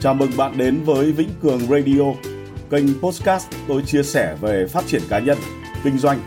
[0.00, 2.02] Chào mừng bạn đến với Vĩnh Cường Radio,
[2.70, 5.38] kênh podcast tôi chia sẻ về phát triển cá nhân,
[5.84, 6.18] kinh doanh,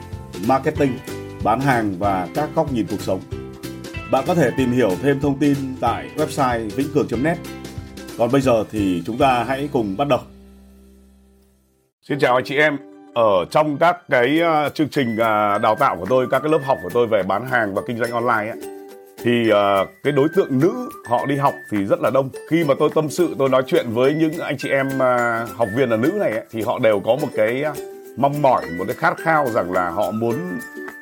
[0.48, 0.98] marketing,
[1.44, 3.20] bán hàng và các góc nhìn cuộc sống.
[4.12, 7.38] Bạn có thể tìm hiểu thêm thông tin tại website vĩnh cường.net.
[8.18, 10.20] Còn bây giờ thì chúng ta hãy cùng bắt đầu.
[12.02, 12.78] Xin chào anh chị em.
[13.14, 16.62] Ở trong các cái ờ, chương trình à, đào tạo của tôi, các cái lớp
[16.64, 18.71] học của tôi về bán hàng và kinh doanh online ấy,
[19.24, 22.30] thì uh, cái đối tượng nữ họ đi học thì rất là đông.
[22.50, 25.68] Khi mà tôi tâm sự tôi nói chuyện với những anh chị em uh, học
[25.76, 27.74] viên là nữ này ấy, thì họ đều có một cái à,
[28.18, 30.36] mong mỏi một cái khát khao rằng là họ muốn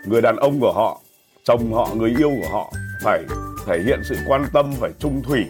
[0.05, 1.01] người đàn ông của họ
[1.43, 3.23] chồng họ người yêu của họ phải
[3.67, 5.45] thể hiện sự quan tâm phải trung thủy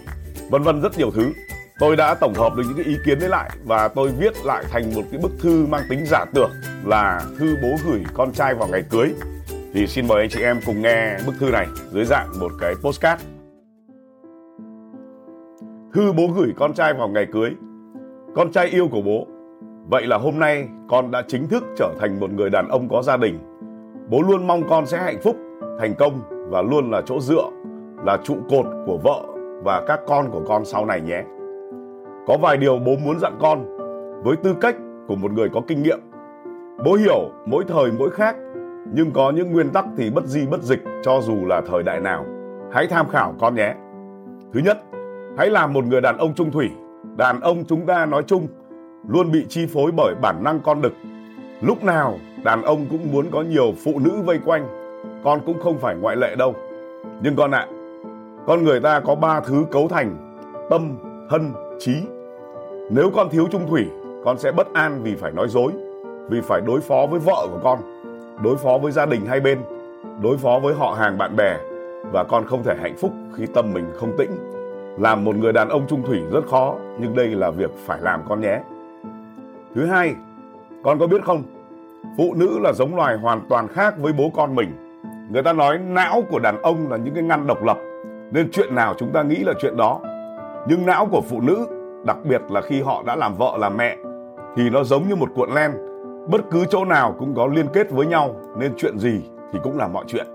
[0.50, 1.32] vân vân rất nhiều thứ.
[1.80, 4.64] Tôi đã tổng hợp được những cái ý kiến đấy lại và tôi viết lại
[4.72, 6.52] thành một cái bức thư mang tính giả tưởng
[6.86, 9.14] là thư bố gửi con trai vào ngày cưới
[9.74, 12.74] thì xin mời anh chị em cùng nghe bức thư này dưới dạng một cái
[12.84, 13.24] postcard.
[15.94, 17.50] Thư bố gửi con trai vào ngày cưới.
[18.36, 19.28] Con trai yêu của bố.
[19.90, 23.02] Vậy là hôm nay con đã chính thức trở thành một người đàn ông có
[23.02, 23.40] gia đình.
[24.10, 25.36] Bố luôn mong con sẽ hạnh phúc,
[25.80, 27.50] thành công và luôn là chỗ dựa,
[28.06, 29.24] là trụ cột của vợ
[29.64, 31.24] và các con của con sau này nhé.
[32.28, 33.66] Có vài điều bố muốn dặn con
[34.24, 34.76] với tư cách
[35.08, 36.00] của một người có kinh nghiệm.
[36.86, 38.36] Bố hiểu mỗi thời mỗi khác
[38.94, 42.00] nhưng có những nguyên tắc thì bất di bất dịch cho dù là thời đại
[42.00, 42.26] nào.
[42.72, 43.74] Hãy tham khảo con nhé.
[44.54, 44.78] Thứ nhất,
[45.38, 46.70] hãy làm một người đàn ông trung thủy.
[47.18, 48.48] Đàn ông chúng ta nói chung
[49.08, 50.94] luôn bị chi phối bởi bản năng con đực.
[51.62, 54.68] Lúc nào đàn ông cũng muốn có nhiều phụ nữ vây quanh,
[55.24, 56.54] con cũng không phải ngoại lệ đâu.
[57.22, 57.68] Nhưng con ạ, à,
[58.48, 60.38] con người ta có ba thứ cấu thành:
[60.70, 60.98] tâm,
[61.30, 61.94] thân, trí.
[62.90, 63.86] Nếu con thiếu trung thủy,
[64.26, 65.72] con sẽ bất an vì phải nói dối,
[66.30, 67.80] vì phải đối phó với vợ của con
[68.44, 69.60] đối phó với gia đình hai bên,
[70.22, 71.58] đối phó với họ hàng bạn bè,
[72.12, 74.32] và con không thể hạnh phúc khi tâm mình không tĩnh.
[75.00, 78.22] Làm một người đàn ông trung thủy rất khó, nhưng đây là việc phải làm
[78.30, 78.60] con nhé.
[79.76, 80.16] Thứ hai,
[80.84, 81.44] con có biết không?
[82.18, 85.02] Phụ nữ là giống loài hoàn toàn khác với bố con mình.
[85.32, 87.78] Người ta nói não của đàn ông là những cái ngăn độc lập,
[88.32, 90.00] nên chuyện nào chúng ta nghĩ là chuyện đó.
[90.68, 91.68] Nhưng não của phụ nữ,
[92.06, 93.98] đặc biệt là khi họ đã làm vợ làm mẹ,
[94.56, 95.72] thì nó giống như một cuộn len
[96.32, 99.22] bất cứ chỗ nào cũng có liên kết với nhau, nên chuyện gì
[99.54, 100.26] thì cũng là mọi chuyện.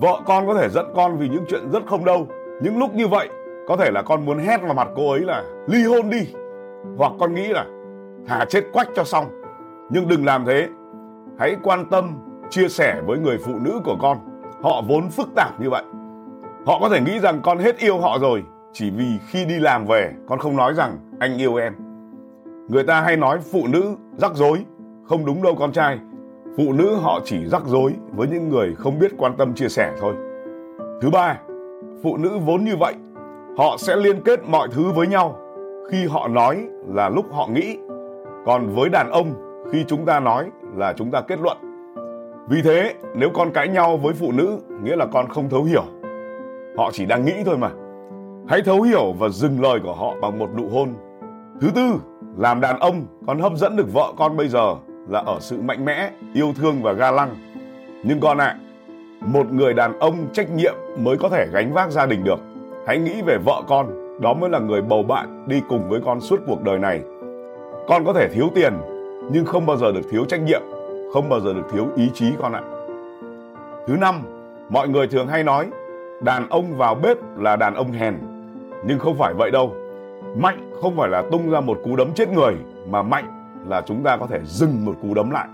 [0.00, 2.26] Vợ con có thể giận con vì những chuyện rất không đâu
[2.62, 3.28] những lúc như vậy,
[3.68, 6.32] có thể là con muốn hét vào mặt cô ấy là, ly hôn đi!
[6.96, 7.66] Hoặc con nghĩ là
[8.26, 9.26] thả chết quách cho xong.
[9.90, 10.68] Nhưng đừng làm thế.
[11.38, 12.18] Hãy quan tâm,
[12.50, 14.18] chia sẻ với người phụ nữ của con.
[14.62, 15.82] Họ vốn phức tạp như vậy.
[16.66, 19.86] Họ có thể nghĩ rằng con hết yêu họ rồi, chỉ vì khi đi làm
[19.86, 21.72] về, con không nói rằng anh yêu em.
[22.68, 24.64] Người ta hay nói phụ nữ rắc rối
[25.10, 25.98] không đúng đâu con trai.
[26.56, 29.92] Phụ nữ họ chỉ rắc rối với những người không biết quan tâm chia sẻ
[30.00, 30.14] thôi.
[31.00, 31.38] Thứ ba,
[32.02, 32.94] phụ nữ vốn như vậy,
[33.58, 35.38] họ sẽ liên kết mọi thứ với nhau.
[35.90, 37.78] Khi họ nói là lúc họ nghĩ,
[38.46, 39.34] còn với đàn ông
[39.72, 41.56] khi chúng ta nói là chúng ta kết luận.
[42.48, 45.84] Vì thế, nếu con cãi nhau với phụ nữ, nghĩa là con không thấu hiểu.
[46.76, 47.70] Họ chỉ đang nghĩ thôi mà.
[48.48, 50.88] Hãy thấu hiểu và dừng lời của họ bằng một nụ hôn.
[51.60, 51.92] Thứ tư,
[52.36, 54.74] làm đàn ông, con hấp dẫn được vợ con bây giờ
[55.10, 57.36] là ở sự mạnh mẽ, yêu thương và ga lăng.
[58.02, 58.58] Nhưng con ạ, à,
[59.20, 62.40] một người đàn ông trách nhiệm mới có thể gánh vác gia đình được.
[62.86, 66.20] Hãy nghĩ về vợ con, đó mới là người bầu bạn đi cùng với con
[66.20, 67.00] suốt cuộc đời này.
[67.88, 68.72] Con có thể thiếu tiền,
[69.32, 70.62] nhưng không bao giờ được thiếu trách nhiệm,
[71.12, 72.62] không bao giờ được thiếu ý chí con ạ.
[73.86, 74.14] Thứ năm,
[74.68, 75.66] mọi người thường hay nói
[76.20, 78.14] đàn ông vào bếp là đàn ông hèn,
[78.84, 79.74] nhưng không phải vậy đâu.
[80.36, 82.54] Mạnh không phải là tung ra một cú đấm chết người,
[82.90, 85.48] mà mạnh là chúng ta có thể dừng một cú đấm lại.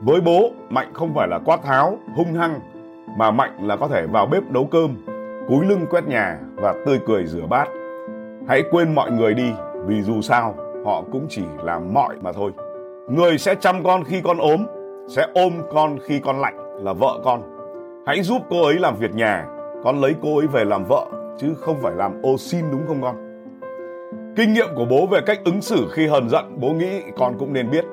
[0.00, 2.60] Với bố, mạnh không phải là quát tháo, hung hăng,
[3.18, 4.96] mà mạnh là có thể vào bếp nấu cơm,
[5.48, 7.68] cúi lưng quét nhà và tươi cười rửa bát.
[8.48, 9.52] Hãy quên mọi người đi,
[9.86, 12.52] vì dù sao, họ cũng chỉ là mọi mà thôi.
[13.08, 14.66] Người sẽ chăm con khi con ốm,
[15.08, 17.42] sẽ ôm con khi con lạnh là vợ con.
[18.06, 19.46] Hãy giúp cô ấy làm việc nhà,
[19.84, 21.06] con lấy cô ấy về làm vợ,
[21.38, 23.25] chứ không phải làm ô xin đúng không con?
[24.36, 27.52] Kinh nghiệm của bố về cách ứng xử khi hờn giận, bố nghĩ con cũng
[27.52, 27.84] nên biết.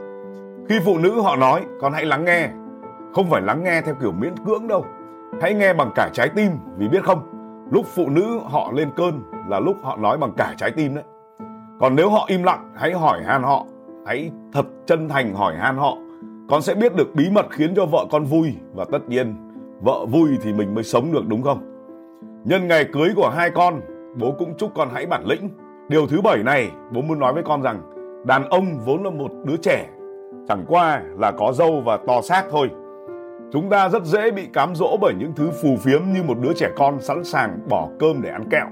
[0.70, 2.50] Khi phụ nữ họ nói, con hãy lắng nghe.
[3.14, 4.86] Không phải lắng nghe theo kiểu miễn cưỡng đâu.
[5.42, 7.20] Hãy nghe bằng cả trái tim, vì biết không,
[7.72, 11.04] lúc phụ nữ họ lên cơn là lúc họ nói bằng cả trái tim đấy.
[11.80, 13.66] Còn nếu họ im lặng, hãy hỏi han họ,
[14.06, 15.98] hãy thật chân thành hỏi han họ.
[16.50, 19.36] Con sẽ biết được bí mật khiến cho vợ con vui và tất nhiên
[19.82, 21.62] vợ vui thì mình mới sống được đúng không?
[22.44, 23.82] Nhân ngày cưới của hai con,
[24.16, 25.50] bố cũng chúc con hãy bản lĩnh,
[25.94, 27.82] Điều thứ bảy này, bố muốn nói với con rằng
[28.26, 29.90] đàn ông vốn là một đứa trẻ,
[30.48, 32.70] chẳng qua là có dâu và to xác thôi.
[33.52, 36.54] Chúng ta rất dễ bị cám dỗ bởi những thứ phù phiếm như một đứa
[36.54, 38.66] trẻ con sẵn sàng bỏ cơm để ăn kẹo.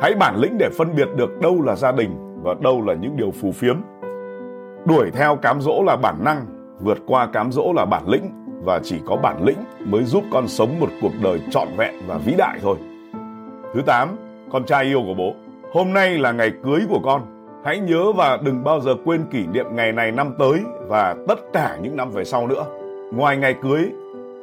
[0.00, 3.16] Hãy bản lĩnh để phân biệt được đâu là gia đình và đâu là những
[3.16, 3.76] điều phù phiếm.
[4.86, 6.46] Đuổi theo cám dỗ là bản năng,
[6.80, 8.30] vượt qua cám dỗ là bản lĩnh
[8.64, 12.18] và chỉ có bản lĩnh mới giúp con sống một cuộc đời trọn vẹn và
[12.18, 12.76] vĩ đại thôi.
[13.74, 14.08] Thứ 8,
[14.52, 15.34] con trai yêu của bố.
[15.72, 17.22] Hôm nay là ngày cưới của con.
[17.64, 21.52] Hãy nhớ và đừng bao giờ quên kỷ niệm ngày này năm tới và tất
[21.52, 22.64] cả những năm về sau nữa.
[23.12, 23.90] Ngoài ngày cưới,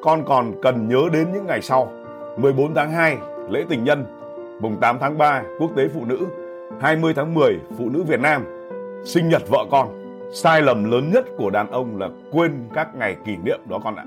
[0.02, 1.92] con còn cần nhớ đến những ngày sau.
[2.38, 3.18] 14 tháng 2,
[3.50, 4.06] lễ tình nhân.
[4.62, 6.18] Mùng 8 tháng 3, quốc tế phụ nữ.
[6.82, 8.46] 20 tháng 10, phụ nữ Việt Nam.
[9.06, 9.88] Sinh nhật vợ con.
[10.34, 13.96] Sai lầm lớn nhất của đàn ông là quên các ngày kỷ niệm đó con
[13.96, 14.06] ạ.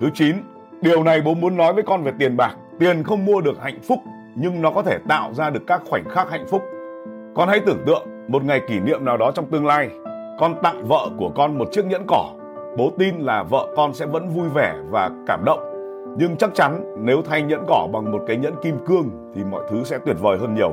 [0.00, 0.36] Thứ 9,
[0.80, 2.56] điều này bố muốn nói với con về tiền bạc.
[2.78, 3.98] Tiền không mua được hạnh phúc
[4.34, 6.62] nhưng nó có thể tạo ra được các khoảnh khắc hạnh phúc.
[7.34, 9.90] Con hãy tưởng tượng một ngày kỷ niệm nào đó trong tương lai,
[10.38, 12.30] con tặng vợ của con một chiếc nhẫn cỏ.
[12.76, 15.60] Bố tin là vợ con sẽ vẫn vui vẻ và cảm động.
[16.18, 19.64] Nhưng chắc chắn nếu thay nhẫn cỏ bằng một cái nhẫn kim cương thì mọi
[19.70, 20.72] thứ sẽ tuyệt vời hơn nhiều.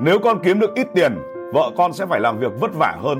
[0.00, 1.12] Nếu con kiếm được ít tiền,
[1.52, 3.18] vợ con sẽ phải làm việc vất vả hơn.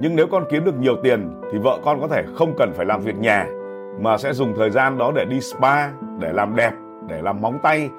[0.00, 2.86] Nhưng nếu con kiếm được nhiều tiền thì vợ con có thể không cần phải
[2.86, 3.46] làm việc nhà
[4.00, 5.88] mà sẽ dùng thời gian đó để đi spa,
[6.18, 6.72] để làm đẹp,
[7.08, 7.90] để làm móng tay.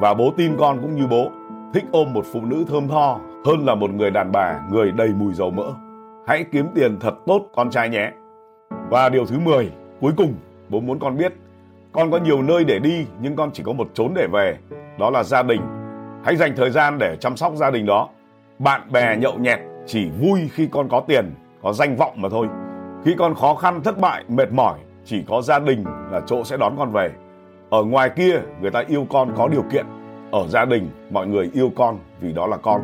[0.00, 1.30] Và bố tin con cũng như bố,
[1.74, 5.08] thích ôm một phụ nữ thơm tho hơn là một người đàn bà người đầy
[5.08, 5.72] mùi dầu mỡ.
[6.26, 8.10] Hãy kiếm tiền thật tốt con trai nhé.
[8.90, 10.34] Và điều thứ 10, cuối cùng
[10.68, 11.32] bố muốn con biết
[11.92, 14.56] con có nhiều nơi để đi nhưng con chỉ có một chốn để về,
[14.98, 15.60] đó là gia đình.
[16.24, 18.08] Hãy dành thời gian để chăm sóc gia đình đó.
[18.58, 22.46] Bạn bè nhậu nhẹt chỉ vui khi con có tiền, có danh vọng mà thôi.
[23.04, 26.56] Khi con khó khăn, thất bại, mệt mỏi, chỉ có gia đình là chỗ sẽ
[26.56, 27.10] đón con về.
[27.70, 29.86] Ở ngoài kia, người ta yêu con có điều kiện.
[30.32, 32.80] Ở gia đình, mọi người yêu con vì đó là con.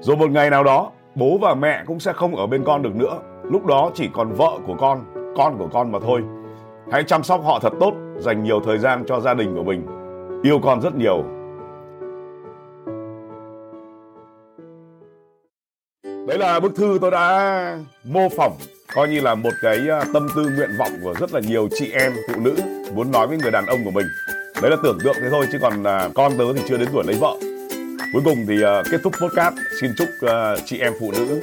[0.00, 2.96] Rồi một ngày nào đó, bố và mẹ cũng sẽ không ở bên con được
[2.96, 3.18] nữa.
[3.42, 5.04] Lúc đó chỉ còn vợ của con,
[5.36, 6.22] con của con mà thôi.
[6.92, 9.86] Hãy chăm sóc họ thật tốt, dành nhiều thời gian cho gia đình của mình.
[10.42, 11.24] Yêu con rất nhiều.
[16.26, 18.52] Đấy là bức thư tôi đã mô phỏng
[18.94, 21.90] coi như là một cái à, tâm tư nguyện vọng của rất là nhiều chị
[21.92, 22.56] em, phụ nữ
[22.92, 24.06] muốn nói với người đàn ông của mình.
[24.62, 27.04] Đấy là tưởng tượng thế thôi, chứ còn à, con tớ thì chưa đến tuổi
[27.06, 27.36] lấy vợ.
[28.12, 30.08] Cuối cùng thì à, kết thúc podcast, xin chúc
[30.64, 31.40] chị em phụ nữ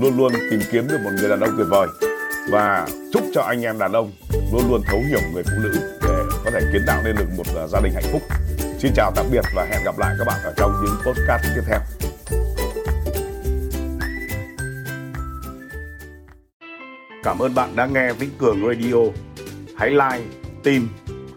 [0.00, 1.88] luôn luôn tìm kiếm được một người đàn ông tuyệt vời
[2.50, 4.12] và chúc cho anh em đàn ông
[4.52, 6.14] luôn luôn thấu hiểu người phụ nữ để
[6.44, 8.22] có thể kiến tạo nên được một gia đình hạnh phúc.
[8.78, 11.62] Xin chào tạm biệt và hẹn gặp lại các bạn ở trong những podcast tiếp
[11.66, 12.09] theo.
[17.30, 18.96] Cảm ơn bạn đã nghe Vĩnh Cường Radio.
[19.76, 20.24] Hãy like,
[20.62, 20.88] tin,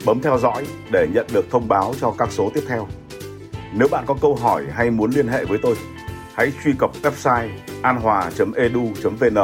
[0.05, 2.87] bấm theo dõi để nhận được thông báo cho các số tiếp theo.
[3.73, 5.75] Nếu bạn có câu hỏi hay muốn liên hệ với tôi,
[6.33, 7.49] hãy truy cập website
[7.81, 9.35] anhòa.edu.vn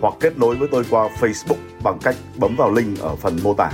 [0.00, 3.54] hoặc kết nối với tôi qua Facebook bằng cách bấm vào link ở phần mô
[3.54, 3.70] tả.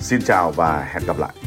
[0.00, 1.45] Xin chào và hẹn gặp lại.